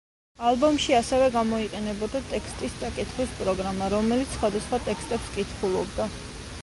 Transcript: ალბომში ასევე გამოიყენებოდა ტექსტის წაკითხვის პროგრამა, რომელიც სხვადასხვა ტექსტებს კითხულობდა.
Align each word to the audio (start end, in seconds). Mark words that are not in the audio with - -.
ალბომში 0.51 0.95
ასევე 0.99 1.27
გამოიყენებოდა 1.35 2.21
ტექსტის 2.31 2.79
წაკითხვის 2.79 3.37
პროგრამა, 3.43 3.91
რომელიც 3.99 4.35
სხვადასხვა 4.39 4.81
ტექსტებს 4.89 5.33
კითხულობდა. 5.37 6.09